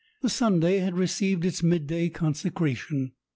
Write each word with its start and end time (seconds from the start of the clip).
the 0.23 0.29
Sunday 0.29 0.77
had 0.79 0.97
received 0.97 1.45
its 1.45 1.61
midday 1.61 2.09
consecration. 2.09 3.11